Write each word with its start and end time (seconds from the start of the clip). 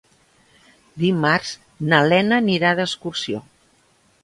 Dimarts 1.03 1.51
na 1.91 2.01
Lena 2.13 2.41
anirà 2.45 2.73
d'excursió. 2.83 3.45